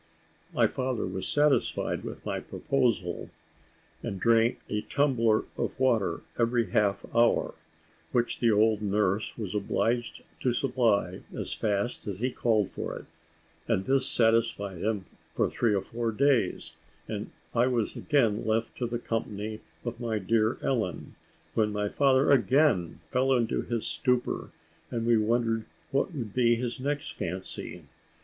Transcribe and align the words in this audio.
My 0.51 0.65
father 0.65 1.05
was 1.05 1.27
satisfied 1.27 2.03
with 2.03 2.25
my 2.25 2.39
proposal, 2.39 3.29
and 4.01 4.19
drank 4.19 4.57
a 4.67 4.81
tumbler 4.81 5.45
of 5.59 5.79
water 5.79 6.21
every 6.39 6.71
half 6.71 7.05
hour, 7.15 7.53
which 8.11 8.39
the 8.39 8.49
old 8.49 8.81
nurse 8.81 9.37
was 9.37 9.53
obliged 9.53 10.23
to 10.39 10.53
supply 10.53 11.21
as 11.37 11.53
fast 11.53 12.07
as 12.07 12.19
he 12.19 12.31
called 12.31 12.71
for 12.71 12.97
it, 12.97 13.05
and 13.67 13.85
this 13.85 14.07
satisfied 14.07 14.81
him 14.81 15.05
for 15.35 15.47
three 15.47 15.75
or 15.75 15.83
four 15.83 16.11
days, 16.11 16.73
and 17.07 17.29
I 17.53 17.67
was 17.67 17.95
again 17.95 18.43
left 18.43 18.75
to 18.79 18.87
the 18.87 18.97
company 18.97 19.59
of 19.85 19.99
my 19.99 20.17
dear 20.17 20.57
Ellen, 20.63 21.13
when 21.53 21.71
my 21.71 21.89
father 21.89 22.31
again 22.31 23.01
fell 23.11 23.31
into 23.33 23.61
his 23.61 23.85
stupor, 23.85 24.49
and 24.89 25.05
we 25.05 25.17
wondered 25.19 25.65
what 25.91 26.11
would 26.15 26.33
be 26.33 26.55
his 26.55 26.79
next 26.79 27.11
fancy. 27.11 27.83